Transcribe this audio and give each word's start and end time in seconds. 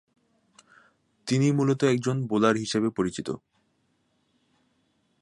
তিনি 1.27 1.47
মুলত 1.51 1.81
একজন 1.83 2.17
বোলার 2.27 2.55
হিসেবে 2.55 2.89
পরিচিত। 2.89 3.27